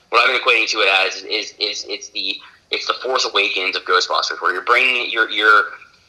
what 0.10 0.22
I've 0.22 0.28
been 0.28 0.42
equating 0.42 0.70
to 0.72 0.78
it 0.80 0.90
as 1.08 1.24
is 1.24 1.54
is 1.60 1.86
it's 1.90 2.10
the 2.10 2.38
it's 2.72 2.88
the 2.88 2.94
Force 3.04 3.26
Awakens 3.26 3.76
of 3.76 3.84
Ghostbusters, 3.84 4.42
where 4.42 4.54
you're 4.54 4.64
bringing 4.64 5.10
you're 5.10 5.30
you're 5.30 5.66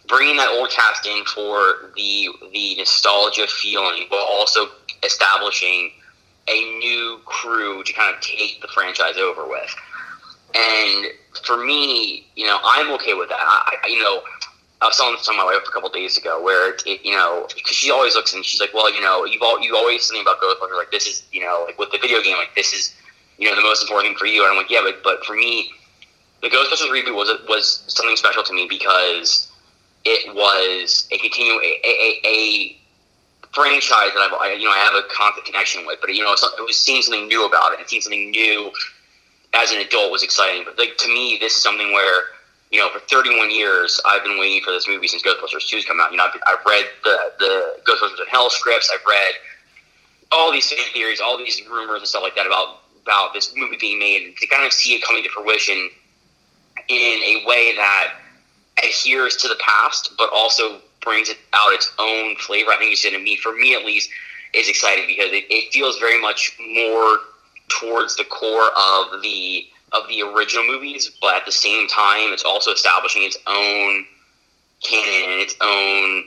bringing 0.08 0.36
that 0.36 0.50
old 0.50 0.70
cast 0.70 1.06
in 1.06 1.24
for 1.24 1.90
the 1.96 2.28
the 2.52 2.76
nostalgia 2.76 3.46
feeling, 3.46 4.04
while 4.08 4.26
also 4.30 4.68
establishing 5.02 5.90
a 6.48 6.78
new 6.78 7.20
crew 7.24 7.82
to 7.84 7.92
kind 7.92 8.14
of 8.14 8.20
take 8.20 8.60
the 8.60 8.68
franchise 8.68 9.16
over 9.16 9.48
with. 9.48 9.74
And 10.54 11.06
for 11.42 11.64
me, 11.64 12.26
you 12.36 12.46
know, 12.46 12.58
I'm 12.62 12.90
okay 12.92 13.14
with 13.14 13.28
that. 13.28 13.38
I, 13.40 13.76
I 13.82 13.86
you 13.88 14.02
know, 14.02 14.22
I 14.84 14.88
was 14.88 14.98
telling 14.98 15.16
this 15.16 15.24
to 15.24 15.32
my 15.32 15.44
wife 15.44 15.64
a 15.66 15.70
couple 15.72 15.88
days 15.88 16.18
ago, 16.18 16.42
where 16.44 16.74
it, 16.74 17.02
you 17.02 17.16
know, 17.16 17.48
because 17.56 17.74
she 17.74 17.90
always 17.90 18.14
looks 18.14 18.34
and 18.34 18.44
she's 18.44 18.60
like, 18.60 18.74
well, 18.74 18.92
you 18.92 19.00
know, 19.00 19.24
you've 19.24 19.40
all 19.40 19.58
you 19.58 19.74
always 19.74 20.04
something 20.04 20.20
about 20.20 20.42
Ghostbusters, 20.42 20.76
like 20.76 20.90
this 20.90 21.06
is, 21.06 21.24
you 21.32 21.40
know, 21.40 21.64
like 21.66 21.78
with 21.78 21.90
the 21.90 21.96
video 21.96 22.20
game, 22.20 22.36
like 22.36 22.54
this 22.54 22.74
is, 22.74 22.94
you 23.38 23.48
know, 23.48 23.56
the 23.56 23.62
most 23.62 23.80
important 23.80 24.10
thing 24.10 24.18
for 24.18 24.26
you. 24.26 24.44
And 24.44 24.52
I'm 24.52 24.58
like, 24.58 24.70
yeah, 24.70 24.82
but 24.84 25.02
but 25.02 25.24
for 25.24 25.32
me, 25.32 25.72
the 26.42 26.50
Ghostbusters 26.50 26.92
reboot 26.92 27.14
was 27.14 27.32
was 27.48 27.82
something 27.86 28.14
special 28.14 28.42
to 28.42 28.52
me 28.52 28.66
because 28.68 29.50
it 30.04 30.34
was 30.34 31.08
a 31.10 31.16
continue 31.16 31.54
a, 31.54 31.80
a, 31.82 32.20
a 32.26 32.76
franchise 33.52 34.12
that 34.12 34.20
I've 34.20 34.34
I, 34.38 34.52
you 34.52 34.66
know 34.66 34.70
I 34.70 34.84
have 34.84 35.02
a 35.02 35.08
constant 35.08 35.46
connection 35.46 35.86
with, 35.86 35.98
but 36.02 36.12
you 36.14 36.22
know, 36.22 36.34
it 36.34 36.62
was 36.62 36.78
seeing 36.78 37.00
something 37.00 37.26
new 37.26 37.46
about 37.46 37.72
it 37.72 37.78
and 37.78 37.88
seeing 37.88 38.02
something 38.02 38.30
new 38.32 38.70
as 39.54 39.72
an 39.72 39.78
adult 39.78 40.12
was 40.12 40.22
exciting. 40.22 40.64
But 40.66 40.76
like 40.76 40.98
to 40.98 41.08
me, 41.08 41.38
this 41.40 41.56
is 41.56 41.62
something 41.62 41.90
where 41.94 42.33
you 42.74 42.80
know, 42.80 42.90
for 42.90 42.98
31 42.98 43.52
years, 43.52 44.00
I've 44.04 44.24
been 44.24 44.36
waiting 44.36 44.60
for 44.64 44.72
this 44.72 44.88
movie 44.88 45.06
since 45.06 45.22
Ghostbusters 45.22 45.72
2's 45.72 45.84
come 45.84 46.00
out. 46.00 46.10
You 46.10 46.16
know, 46.16 46.24
I've, 46.24 46.40
I've 46.44 46.66
read 46.66 46.84
the 47.04 47.32
the 47.38 47.76
Ghostbusters 47.86 48.20
in 48.20 48.26
Hell 48.26 48.50
scripts. 48.50 48.90
I've 48.92 49.06
read 49.06 49.34
all 50.32 50.50
these 50.50 50.72
theories, 50.92 51.20
all 51.20 51.38
these 51.38 51.62
rumors 51.70 51.98
and 51.98 52.08
stuff 52.08 52.24
like 52.24 52.34
that 52.34 52.46
about 52.46 52.80
about 53.02 53.32
this 53.32 53.54
movie 53.56 53.76
being 53.80 54.00
made. 54.00 54.34
To 54.38 54.46
kind 54.48 54.66
of 54.66 54.72
see 54.72 54.94
it 54.94 55.04
coming 55.04 55.22
to 55.22 55.28
fruition 55.28 55.88
in 56.88 57.20
a 57.22 57.44
way 57.46 57.76
that 57.76 58.14
adheres 58.82 59.36
to 59.36 59.46
the 59.46 59.56
past, 59.60 60.12
but 60.18 60.28
also 60.34 60.80
brings 61.00 61.28
it 61.28 61.38
out 61.52 61.72
its 61.72 61.92
own 62.00 62.34
flavor. 62.36 62.72
I 62.72 62.78
think 62.78 62.90
it's 62.90 63.04
going 63.04 63.16
to 63.16 63.22
be, 63.22 63.36
for 63.36 63.52
me 63.52 63.76
at 63.76 63.84
least, 63.84 64.10
is 64.52 64.68
exciting 64.68 65.04
because 65.06 65.30
it, 65.30 65.44
it 65.48 65.72
feels 65.72 66.00
very 66.00 66.20
much 66.20 66.58
more 66.74 67.18
towards 67.68 68.16
the 68.16 68.24
core 68.24 68.70
of 68.76 69.22
the 69.22 69.64
of 69.94 70.08
the 70.08 70.22
original 70.22 70.66
movies, 70.66 71.10
but 71.20 71.34
at 71.34 71.46
the 71.46 71.52
same 71.52 71.88
time, 71.88 72.32
it's 72.32 72.44
also 72.44 72.72
establishing 72.72 73.22
its 73.22 73.38
own 73.46 74.04
canon 74.82 75.32
and 75.32 75.40
its 75.40 75.54
own 75.60 76.24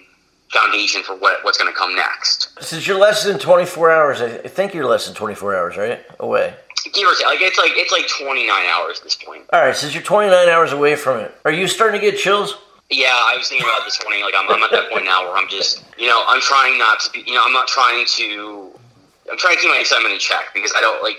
foundation 0.50 1.03
for 1.03 1.15
what, 1.15 1.43
what's 1.43 1.57
going 1.57 1.71
to 1.71 1.77
come 1.77 1.95
next. 1.95 2.57
Since 2.62 2.88
you're 2.88 3.00
less 3.00 3.24
than 3.24 3.38
24 3.38 3.91
hours, 3.91 4.21
I 4.21 4.29
think 4.47 4.74
you're 4.74 4.86
less 4.86 5.05
than 5.05 5.15
24 5.15 5.55
hours, 5.55 5.77
right? 5.77 6.03
Away. 6.19 6.55
Give 6.93 7.07
or 7.07 7.13
take, 7.15 7.25
like 7.25 7.41
it's 7.41 7.57
like 7.57 7.71
it's 7.74 7.91
like 7.91 8.07
29 8.07 8.50
hours 8.50 9.00
at 9.00 9.03
this 9.03 9.15
point. 9.15 9.43
All 9.51 9.59
right, 9.59 9.75
since 9.75 9.93
you're 9.93 10.03
29 10.03 10.47
hours 10.47 10.71
away 10.71 10.95
from 10.95 11.19
it, 11.19 11.36
are 11.43 11.51
you 11.51 11.67
starting 11.67 12.00
to 12.00 12.12
get 12.12 12.17
chills? 12.17 12.55
Yeah, 12.89 13.07
I 13.09 13.36
was 13.38 13.50
thinking 13.50 13.67
about 13.67 13.83
this 13.83 14.01
morning. 14.03 14.24
Like 14.24 14.33
I'm, 14.38 14.50
I'm 14.50 14.63
at 14.63 14.71
that 14.71 14.89
point 14.89 15.03
now 15.03 15.24
where 15.24 15.36
I'm 15.36 15.50
just, 15.50 15.83
you 15.97 16.07
know, 16.07 16.24
I'm 16.25 16.39
trying 16.39 16.77
not 16.77 17.01
to 17.01 17.12
be, 17.12 17.24
you 17.27 17.33
know, 17.33 17.43
I'm 17.45 17.51
not 17.51 17.67
trying 17.67 18.05
to 18.05 18.71
I'm 19.29 19.38
trying 19.38 19.55
to 19.55 19.62
keep 19.62 19.69
my 19.69 19.79
excitement 19.79 20.13
in 20.13 20.19
check 20.19 20.53
because 20.53 20.74
I 20.75 20.81
don't 20.81 21.03
like. 21.03 21.17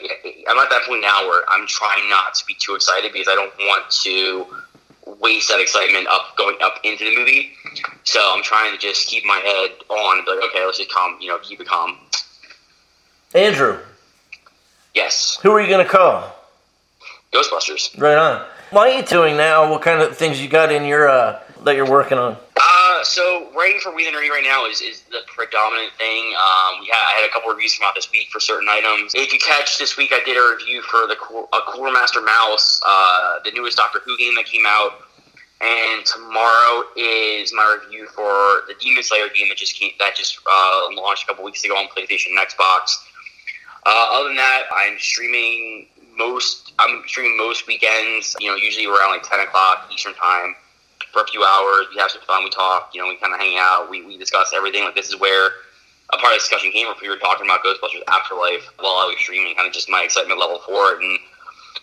I'm 0.48 0.58
at 0.58 0.70
that 0.70 0.82
point 0.86 1.02
now 1.02 1.26
where 1.26 1.44
I'm 1.48 1.66
trying 1.66 2.08
not 2.08 2.34
to 2.34 2.46
be 2.46 2.54
too 2.58 2.74
excited 2.74 3.12
because 3.12 3.28
I 3.28 3.34
don't 3.34 3.52
want 3.58 3.90
to 4.02 4.46
waste 5.20 5.48
that 5.48 5.60
excitement 5.60 6.06
up 6.08 6.36
going 6.36 6.56
up 6.62 6.80
into 6.84 7.04
the 7.04 7.16
movie. 7.16 7.52
So 8.04 8.20
I'm 8.34 8.42
trying 8.42 8.72
to 8.72 8.78
just 8.78 9.06
keep 9.08 9.24
my 9.24 9.36
head 9.36 9.70
on 9.88 10.18
and 10.18 10.24
be 10.24 10.32
like, 10.32 10.44
okay, 10.50 10.64
let's 10.64 10.78
just 10.78 10.90
calm, 10.90 11.18
you 11.20 11.28
know, 11.28 11.38
keep 11.38 11.60
it 11.60 11.66
calm. 11.66 11.98
Andrew, 13.34 13.78
Yes, 14.98 15.38
who 15.42 15.52
are 15.52 15.60
you 15.60 15.68
going 15.68 15.84
to 15.84 15.90
call? 15.90 16.34
Ghostbusters. 17.32 17.96
Right 18.00 18.16
on. 18.16 18.44
What 18.70 18.88
are 18.88 18.98
you 18.98 19.04
doing 19.04 19.36
now? 19.36 19.70
What 19.70 19.80
kind 19.82 20.02
of 20.02 20.16
things 20.16 20.42
you 20.42 20.48
got 20.48 20.72
in 20.72 20.84
your 20.84 21.08
uh, 21.08 21.40
that 21.62 21.76
you're 21.76 21.88
working 21.88 22.18
on? 22.18 22.36
Uh, 22.98 23.04
so 23.04 23.48
writing 23.54 23.78
for 23.78 23.94
We 23.94 24.04
the 24.04 24.10
Nerdy 24.10 24.28
right 24.28 24.42
now 24.42 24.66
is, 24.66 24.80
is 24.80 25.02
the 25.02 25.20
predominant 25.28 25.92
thing. 25.94 26.34
Um, 26.34 26.80
we 26.80 26.90
I 26.90 27.20
had 27.20 27.28
a 27.28 27.32
couple 27.32 27.50
reviews 27.50 27.78
come 27.78 27.86
out 27.86 27.94
this 27.94 28.10
week 28.10 28.28
for 28.30 28.40
certain 28.40 28.66
items. 28.68 29.14
If 29.14 29.32
you 29.32 29.38
catch 29.38 29.78
this 29.78 29.96
week, 29.96 30.10
I 30.12 30.20
did 30.24 30.36
a 30.36 30.56
review 30.56 30.82
for 30.82 31.06
the 31.06 31.14
uh, 31.52 31.60
Cooler 31.68 31.92
Master 31.92 32.20
Mouse, 32.20 32.80
uh, 32.84 33.38
the 33.44 33.52
newest 33.52 33.76
Doctor 33.76 34.00
Who 34.04 34.16
game 34.16 34.34
that 34.34 34.46
came 34.46 34.64
out. 34.66 35.06
And 35.60 36.04
tomorrow 36.06 36.84
is 36.96 37.52
my 37.52 37.78
review 37.80 38.06
for 38.08 38.66
the 38.66 38.74
Demon 38.80 39.02
Slayer 39.02 39.28
game 39.28 39.48
that 39.48 39.58
just 39.58 39.78
came, 39.78 39.92
that 40.00 40.16
just 40.16 40.38
uh, 40.38 40.88
launched 40.94 41.24
a 41.24 41.26
couple 41.26 41.44
weeks 41.44 41.64
ago 41.64 41.74
on 41.74 41.86
PlayStation 41.88 42.30
and 42.34 42.38
Xbox. 42.38 42.98
Uh, 43.86 44.06
other 44.12 44.28
than 44.28 44.36
that, 44.36 44.62
I'm 44.74 44.98
streaming 44.98 45.86
most. 46.16 46.72
I'm 46.80 47.02
streaming 47.06 47.36
most 47.36 47.68
weekends. 47.68 48.34
You 48.40 48.50
know, 48.50 48.56
usually 48.56 48.86
around 48.86 49.10
like 49.10 49.22
10 49.22 49.38
o'clock 49.40 49.88
Eastern 49.92 50.14
time 50.14 50.56
for 51.18 51.24
a 51.24 51.28
few 51.28 51.42
hours. 51.42 51.86
We 51.90 52.00
have 52.00 52.10
some 52.10 52.22
fun. 52.22 52.44
We 52.44 52.50
talk. 52.50 52.90
You 52.94 53.02
know, 53.02 53.08
we 53.08 53.16
kind 53.16 53.34
of 53.34 53.40
hang 53.40 53.56
out. 53.58 53.90
We, 53.90 54.04
we 54.06 54.16
discuss 54.16 54.52
everything. 54.54 54.84
Like 54.84 54.94
this 54.94 55.08
is 55.08 55.18
where 55.18 55.50
a 56.10 56.16
part 56.16 56.32
of 56.32 56.38
the 56.38 56.46
discussion 56.46 56.70
came 56.70 56.86
from. 56.86 56.96
We 57.02 57.08
were 57.08 57.16
talking 57.16 57.46
about 57.46 57.64
Ghostbusters 57.64 58.02
Afterlife 58.06 58.70
while 58.78 59.02
I 59.02 59.10
was 59.10 59.16
streaming, 59.18 59.54
kind 59.56 59.66
of 59.66 59.74
just 59.74 59.90
my 59.90 60.02
excitement 60.02 60.38
level 60.38 60.60
for 60.64 60.94
it, 60.94 61.02
and 61.02 61.18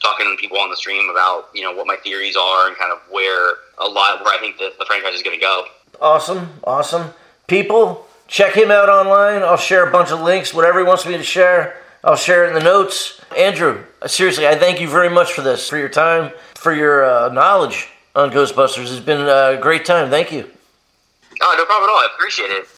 talking 0.02 0.26
to 0.26 0.40
people 0.40 0.58
on 0.58 0.70
the 0.70 0.78
stream 0.78 1.10
about 1.10 1.50
you 1.54 1.64
know 1.64 1.76
what 1.76 1.88
my 1.88 1.98
theories 1.98 2.36
are 2.36 2.68
and 2.68 2.78
kind 2.78 2.92
of 2.92 3.00
where 3.12 3.56
a 3.78 3.88
lot 3.88 4.24
where 4.24 4.34
I 4.34 4.38
think 4.40 4.58
the, 4.58 4.72
the 4.80 4.86
franchise 4.86 5.16
is 5.16 5.22
going 5.22 5.38
to 5.38 5.42
go. 5.42 5.66
Awesome, 6.00 6.50
awesome. 6.64 7.14
People, 7.48 8.08
check 8.28 8.54
him 8.56 8.72
out 8.72 8.90
online. 8.90 9.44
I'll 9.44 9.58
share 9.58 9.88
a 9.88 9.92
bunch 9.92 10.12
of 10.12 10.22
links. 10.22 10.54
Whatever 10.54 10.80
he 10.80 10.86
wants 10.86 11.06
me 11.06 11.18
to 11.18 11.24
share, 11.24 11.78
I'll 12.04 12.16
share 12.16 12.46
it 12.46 12.50
in 12.50 12.54
the 12.54 12.64
notes. 12.64 13.22
Andrew, 13.38 13.84
seriously, 14.08 14.48
I 14.48 14.56
thank 14.56 14.82
you 14.82 14.90
very 14.90 15.10
much 15.10 15.34
for 15.34 15.42
this, 15.42 15.70
for 15.70 15.78
your 15.78 15.90
time, 15.90 16.32
for 16.56 16.74
your 16.74 17.06
uh, 17.06 17.30
knowledge 17.30 17.90
on 18.16 18.32
Ghostbusters. 18.32 18.92
It's 18.92 19.00
been 19.00 19.22
a 19.22 19.58
great 19.62 19.86
time. 19.86 20.10
Thank 20.10 20.32
you. 20.32 20.50
Oh, 21.42 21.56
no 21.58 21.66
problem 21.66 21.90
at 21.90 21.94
all. 21.94 22.00
I 22.00 22.08
appreciate 22.16 22.50
it. 22.50 22.66